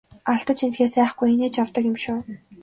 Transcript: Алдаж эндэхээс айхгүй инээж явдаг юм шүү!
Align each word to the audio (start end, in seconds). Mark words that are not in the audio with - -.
Алдаж 0.33 0.59
эндэхээс 0.65 0.95
айхгүй 1.03 1.29
инээж 1.33 1.53
явдаг 1.63 1.83
юм 1.91 1.97
шүү! 2.03 2.19